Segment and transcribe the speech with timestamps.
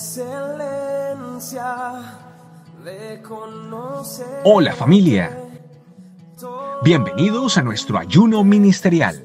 [0.00, 1.76] excelencia
[2.82, 4.40] de conocer.
[4.44, 5.38] Hola familia.
[6.82, 9.22] Bienvenidos a nuestro ayuno ministerial.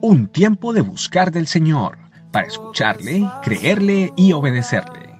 [0.00, 1.98] Un tiempo de buscar del Señor
[2.32, 5.14] para escucharle, creerle y obedecerle.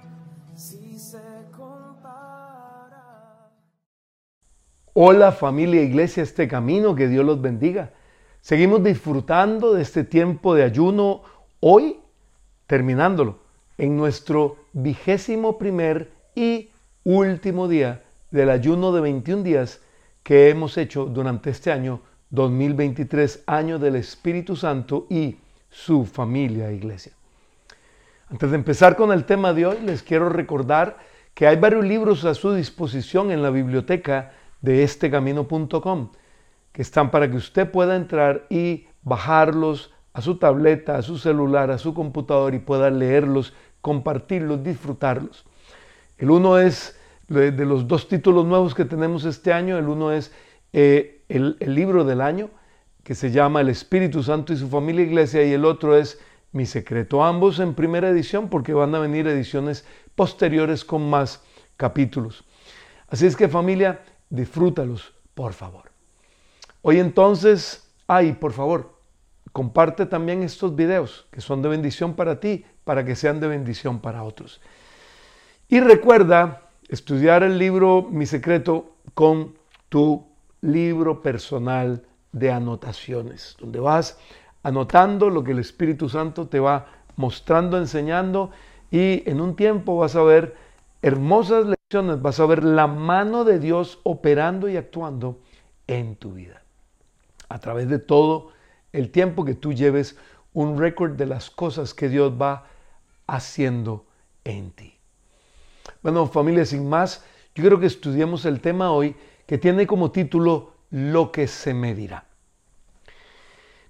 [4.95, 7.93] Hola familia Iglesia Este Camino, que Dios los bendiga.
[8.41, 11.23] Seguimos disfrutando de este tiempo de ayuno
[11.61, 12.01] hoy,
[12.67, 13.50] terminándolo,
[13.81, 16.69] en nuestro vigésimo primer y
[17.03, 19.81] último día del ayuno de 21 días
[20.23, 25.39] que hemos hecho durante este año 2023, año del Espíritu Santo y
[25.71, 27.13] su familia Iglesia.
[28.29, 30.99] Antes de empezar con el tema de hoy, les quiero recordar
[31.33, 36.11] que hay varios libros a su disposición en la biblioteca de estecamino.com
[36.73, 41.71] que están para que usted pueda entrar y bajarlos a su tableta, a su celular,
[41.71, 45.45] a su computador y pueda leerlos, compartirlos, disfrutarlos.
[46.19, 46.97] El uno es
[47.29, 50.33] de los dos títulos nuevos que tenemos este año, el uno es
[50.73, 52.51] eh, el, el libro del año,
[53.05, 56.21] que se llama El Espíritu Santo y su familia iglesia, y el otro es
[56.53, 59.85] Mi secreto, ambos en primera edición, porque van a venir ediciones
[60.17, 61.43] posteriores con más
[61.77, 62.45] capítulos.
[63.09, 65.91] Así es que familia, disfrútalos, por favor.
[66.83, 68.99] Hoy entonces, ay, por favor,
[69.53, 74.01] comparte también estos videos que son de bendición para ti, para que sean de bendición
[74.01, 74.61] para otros.
[75.69, 79.55] Y recuerda estudiar el libro Mi secreto con
[79.89, 80.27] tu
[80.61, 84.19] libro personal de anotaciones, donde vas
[84.65, 88.51] anotando lo que el Espíritu Santo te va mostrando, enseñando
[88.91, 90.57] y en un tiempo vas a ver
[91.01, 95.39] hermosas lecciones, vas a ver la mano de Dios operando y actuando
[95.87, 96.65] en tu vida.
[97.49, 98.51] A través de todo
[98.93, 100.19] el tiempo que tú lleves
[100.53, 102.67] un récord de las cosas que Dios va
[103.31, 104.07] haciendo
[104.45, 104.95] en ti.
[106.03, 107.25] Bueno, familia, sin más,
[107.55, 109.15] yo quiero que estudiemos el tema hoy
[109.47, 112.25] que tiene como título Lo que se me dirá.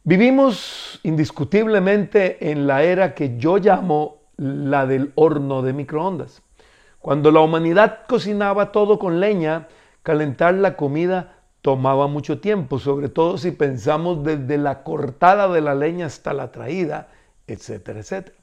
[0.03, 6.43] Vivimos indiscutiblemente en la era que yo llamo la del horno de microondas.
[6.99, 9.69] Cuando la humanidad cocinaba todo con leña,
[10.03, 15.75] calentar la comida tomaba mucho tiempo, sobre todo si pensamos desde la cortada de la
[15.75, 17.09] leña hasta la traída,
[17.47, 18.40] etcétera, etcétera.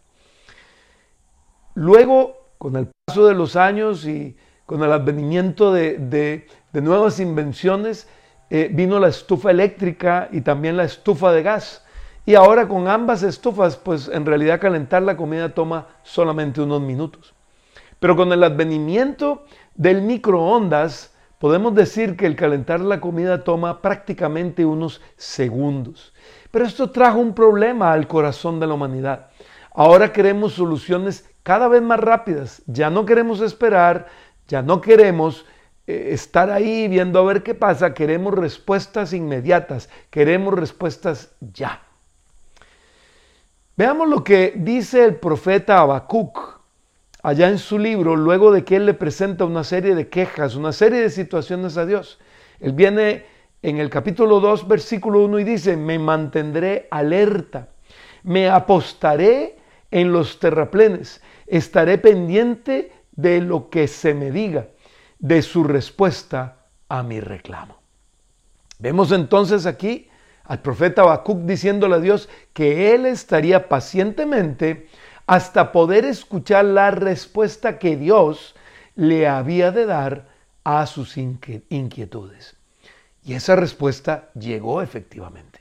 [1.78, 8.08] Luego, con el paso de los años y con el advenimiento de, nuevas invenciones,
[8.50, 11.86] eh, vino la estufa eléctrica y también la estufa de gas.
[12.26, 17.36] Y ahora con ambas estufas, pues en realidad calentar la comida toma solamente unos minutos.
[18.00, 19.46] Pero con el advenimiento
[19.76, 26.12] del microondas, podemos decir que el calentar la comida toma prácticamente unos segundos.
[26.50, 29.28] Pero esto trajo un problema al corazón de la humanidad.
[29.80, 32.62] Ahora queremos soluciones cada vez más rápidas.
[32.66, 34.08] Ya no queremos esperar,
[34.50, 35.46] ya no queremos
[35.88, 37.94] eh, estar ahí viendo a ver qué pasa.
[37.94, 41.84] Queremos respuestas inmediatas, queremos respuestas ya.
[43.78, 46.60] Veamos lo que dice el profeta Habacuc
[47.24, 50.74] allá en su libro, luego de que él le presenta una serie de quejas, una
[50.74, 52.20] serie de situaciones a Dios.
[52.60, 53.26] Él viene
[53.62, 57.70] en el capítulo 2, versículo 1 y dice, me mantendré alerta,
[58.24, 59.56] me apostaré
[59.92, 64.68] en los terraplenes, estaré pendiente de lo que se me diga,
[65.20, 66.58] de su respuesta
[66.90, 67.78] a mi reclamo.
[68.80, 70.10] Vemos entonces aquí
[70.44, 74.88] al profeta Habacuc diciéndole a Dios que él estaría pacientemente
[75.26, 78.56] hasta poder escuchar la respuesta que Dios
[78.96, 80.28] le había de dar
[80.64, 82.56] a sus inquietudes.
[83.24, 85.60] Y esa respuesta llegó efectivamente.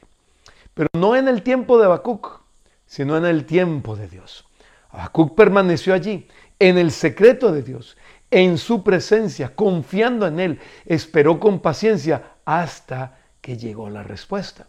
[0.75, 2.41] Pero no en el tiempo de Habacuc,
[2.87, 4.47] sino en el tiempo de Dios.
[4.97, 6.27] Habacuc permaneció allí,
[6.59, 7.97] en el secreto de Dios,
[8.31, 10.61] en su presencia, confiando en Él.
[10.87, 14.67] Esperó con paciencia hasta que llegó la respuesta.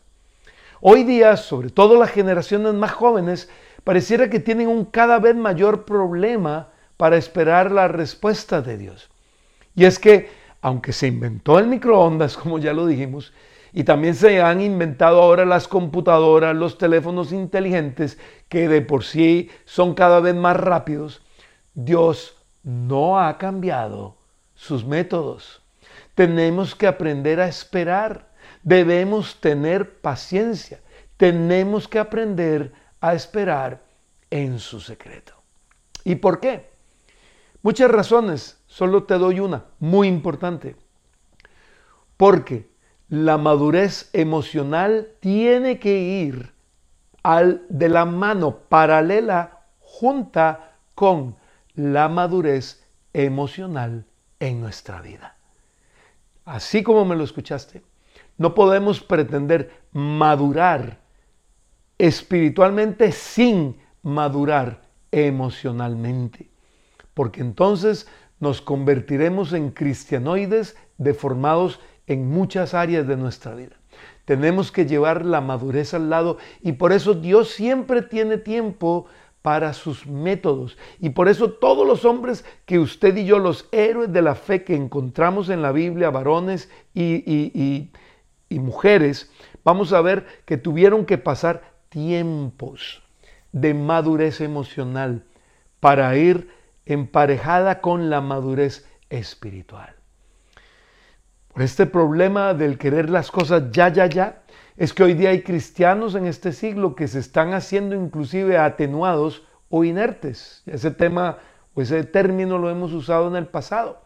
[0.82, 3.50] Hoy día, sobre todo las generaciones más jóvenes,
[3.84, 9.10] pareciera que tienen un cada vez mayor problema para esperar la respuesta de Dios.
[9.76, 10.30] Y es que,
[10.62, 13.32] aunque se inventó el microondas, como ya lo dijimos,
[13.78, 18.18] y también se han inventado ahora las computadoras, los teléfonos inteligentes,
[18.50, 21.22] que de por sí son cada vez más rápidos,
[21.76, 24.18] Dios no ha cambiado
[24.56, 25.62] sus métodos.
[26.16, 28.32] Tenemos que aprender a esperar.
[28.64, 30.80] Debemos tener paciencia.
[31.16, 33.84] Tenemos que aprender a esperar
[34.32, 35.36] en su secreto.
[36.04, 36.72] ¿Y por qué?
[37.62, 40.76] Muchas razones, solo te doy una, muy importante.
[42.18, 42.76] Porque
[43.10, 46.54] la madurez emocional tiene que ir
[47.24, 51.36] al, de la mano paralela, junta con
[51.76, 52.84] la madurez
[53.14, 54.06] emocional
[54.40, 55.36] en nuestra vida.
[56.46, 57.84] Así como me lo escuchaste,
[58.38, 61.00] no podemos pretender madurar
[61.98, 64.82] espiritualmente sin madurar
[65.12, 66.50] emocionalmente,
[67.14, 68.08] porque entonces
[68.40, 73.76] nos convertiremos en cristianoides deformados en muchas áreas de nuestra vida.
[74.26, 79.06] Tenemos que llevar la madurez al lado y por eso Dios siempre tiene tiempo
[79.42, 80.78] para sus métodos.
[81.00, 84.64] Y por eso todos los hombres que usted y yo, los héroes de la fe
[84.64, 87.92] que encontramos en la Biblia, varones y,
[88.50, 89.32] y mujeres,
[89.64, 93.02] vamos a ver que tuvieron que pasar tiempos
[93.52, 95.24] de madurez emocional
[95.80, 96.50] para ir
[96.86, 99.97] emparejada con la madurez espiritual.
[101.58, 104.44] Este problema del querer las cosas ya, ya, ya,
[104.76, 109.44] es que hoy día hay cristianos en este siglo que se están haciendo inclusive atenuados
[109.70, 110.62] o inertes.
[110.68, 111.40] Ese tema
[111.74, 114.02] o ese término lo hemos usado en el pasado.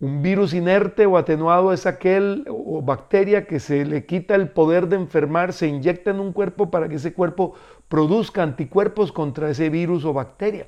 [0.00, 4.88] Un virus inerte o atenuado es aquel o bacteria que se le quita el poder
[4.88, 7.54] de enfermar, se inyecta en un cuerpo para que ese cuerpo
[7.88, 10.66] produzca anticuerpos contra ese virus o bacteria.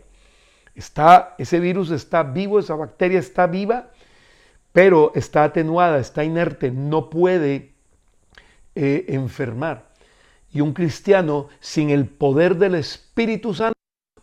[0.77, 3.91] Está, ese virus está vivo, esa bacteria está viva,
[4.77, 7.73] pero está atenuada, está inerte, no puede
[8.75, 9.89] eh, enfermar.
[10.53, 13.73] Y un cristiano sin el poder del Espíritu Santo,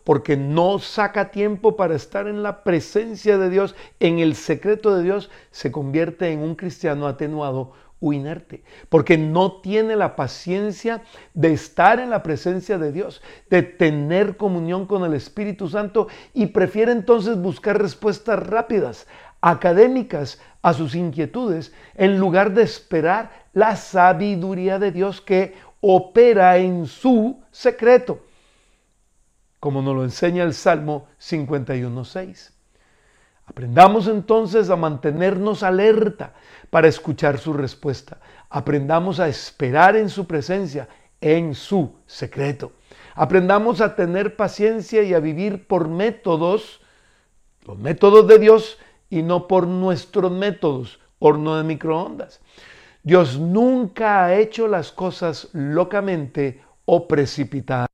[0.04, 5.02] porque no saca tiempo para estar en la presencia de Dios, en el secreto de
[5.02, 11.02] Dios, se convierte en un cristiano atenuado o inerte, porque no tiene la paciencia
[11.32, 16.46] de estar en la presencia de Dios, de tener comunión con el Espíritu Santo y
[16.46, 19.08] prefiere entonces buscar respuestas rápidas,
[19.44, 26.86] académicas a sus inquietudes, en lugar de esperar la sabiduría de Dios que opera en
[26.86, 28.24] su secreto,
[29.60, 32.52] como nos lo enseña el Salmo 51.6.
[33.44, 36.32] Aprendamos entonces a mantenernos alerta
[36.70, 38.18] para escuchar su respuesta.
[38.48, 40.88] Aprendamos a esperar en su presencia,
[41.20, 42.72] en su secreto.
[43.14, 46.80] Aprendamos a tener paciencia y a vivir por métodos,
[47.66, 48.78] los métodos de Dios
[49.10, 52.40] y no por nuestros métodos, horno de microondas.
[53.02, 57.88] Dios nunca ha hecho las cosas locamente o precipitadas.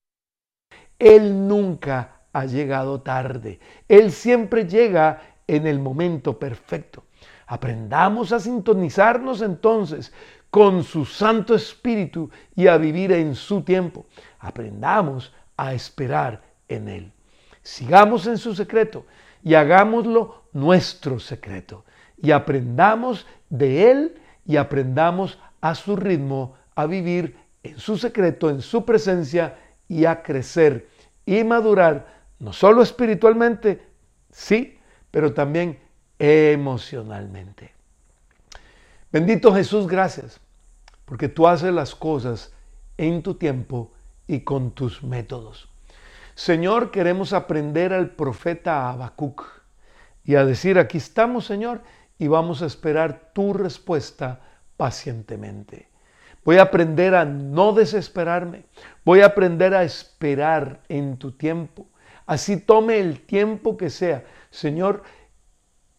[0.98, 3.58] Él nunca ha llegado tarde.
[3.88, 7.04] Él siempre llega en el momento perfecto.
[7.46, 10.12] Aprendamos a sintonizarnos entonces
[10.50, 14.06] con su Santo Espíritu y a vivir en su tiempo.
[14.38, 17.12] Aprendamos a esperar en Él.
[17.62, 19.04] Sigamos en su secreto
[19.42, 21.84] y hagámoslo nuestro secreto.
[22.16, 28.62] Y aprendamos de Él y aprendamos a su ritmo a vivir en su secreto, en
[28.62, 29.58] su presencia
[29.88, 30.88] y a crecer
[31.26, 33.82] y madurar, no solo espiritualmente,
[34.30, 34.78] sí,
[35.10, 35.78] pero también
[36.18, 37.72] emocionalmente.
[39.12, 40.40] Bendito Jesús, gracias,
[41.04, 42.52] porque tú haces las cosas
[42.96, 43.92] en tu tiempo
[44.26, 45.69] y con tus métodos.
[46.34, 49.44] Señor, queremos aprender al profeta Habacuc
[50.24, 51.82] y a decir, aquí estamos, Señor,
[52.18, 54.40] y vamos a esperar tu respuesta
[54.76, 55.88] pacientemente.
[56.44, 58.64] Voy a aprender a no desesperarme.
[59.04, 61.86] Voy a aprender a esperar en tu tiempo.
[62.26, 64.24] Así tome el tiempo que sea.
[64.50, 65.02] Señor,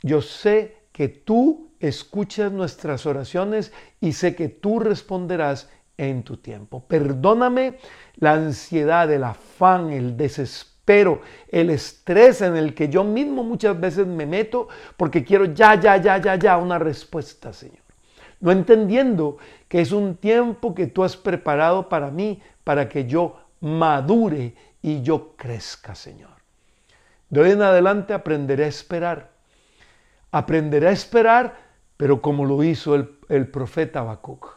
[0.01, 6.85] yo sé que tú escuchas nuestras oraciones y sé que tú responderás en tu tiempo.
[6.87, 7.77] Perdóname
[8.15, 14.07] la ansiedad, el afán, el desespero, el estrés en el que yo mismo muchas veces
[14.07, 17.77] me meto porque quiero ya, ya, ya, ya, ya una respuesta, Señor.
[18.39, 19.37] No entendiendo
[19.67, 25.03] que es un tiempo que tú has preparado para mí, para que yo madure y
[25.03, 26.31] yo crezca, Señor.
[27.29, 29.29] De hoy en adelante aprenderé a esperar.
[30.31, 31.55] Aprenderé a esperar,
[31.97, 34.47] pero como lo hizo el, el profeta Habacuc.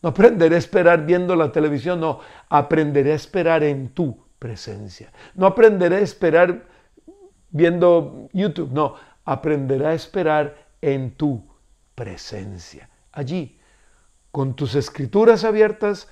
[0.00, 5.10] No aprenderé a esperar viendo la televisión, no, aprenderé a esperar en tu presencia.
[5.34, 6.66] No aprenderé a esperar
[7.48, 11.42] viendo YouTube, no, aprenderé a esperar en tu
[11.94, 12.90] presencia.
[13.10, 13.58] Allí,
[14.30, 16.08] con tus escrituras abiertas,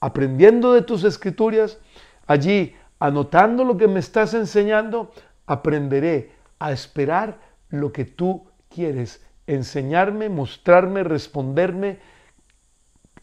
[0.00, 1.78] aprendiendo de tus escrituras,
[2.26, 5.12] allí, anotando lo que me estás enseñando,
[5.46, 12.00] aprenderé a esperar lo que tú quieres enseñarme, mostrarme, responderme,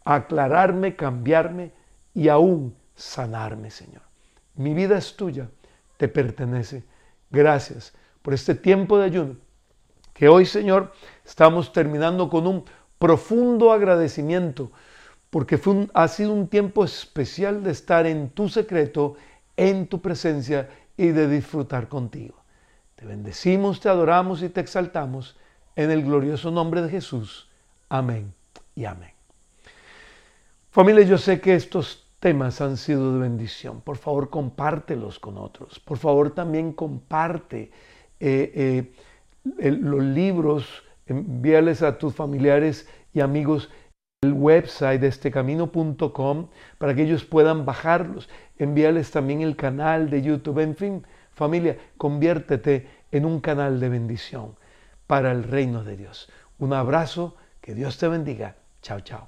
[0.05, 1.73] aclararme, cambiarme
[2.13, 4.04] y aún sanarme, Señor.
[4.55, 5.49] Mi vida es tuya,
[5.97, 6.83] te pertenece.
[7.29, 9.35] Gracias por este tiempo de ayuno
[10.13, 10.93] que hoy, Señor,
[11.25, 12.63] estamos terminando con un
[12.97, 14.71] profundo agradecimiento
[15.29, 15.59] porque
[15.93, 19.15] ha sido un tiempo especial de estar en tu secreto,
[19.57, 22.35] en tu presencia y de disfrutar contigo.
[22.95, 25.35] Te bendecimos, te adoramos y te exaltamos
[25.75, 27.49] en el glorioso nombre de Jesús.
[27.89, 28.33] Amén
[28.73, 29.11] y amén.
[30.71, 33.81] Familia, yo sé que estos temas han sido de bendición.
[33.81, 35.79] Por favor, compártelos con otros.
[35.79, 37.71] Por favor, también comparte
[38.19, 38.91] eh,
[39.59, 43.69] eh, los libros, envíales a tus familiares y amigos
[44.21, 48.29] el website de estecamino.com para que ellos puedan bajarlos.
[48.57, 50.59] Envíales también el canal de YouTube.
[50.59, 54.55] En fin, familia, conviértete en un canal de bendición
[55.07, 56.29] para el reino de Dios.
[56.57, 58.55] Un abrazo, que Dios te bendiga.
[58.81, 59.27] Chao, chao.